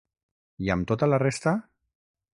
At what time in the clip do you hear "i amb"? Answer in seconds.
0.67-0.89